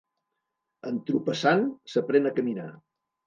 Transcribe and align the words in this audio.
Entropessant 0.91 1.63
s'aprèn 1.95 2.31
a 2.31 2.35
caminar. 2.39 2.69